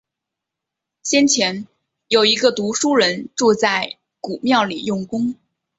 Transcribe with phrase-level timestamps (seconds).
[1.03, 1.67] 先前，
[2.07, 5.35] 有一个读书人住在古庙里用功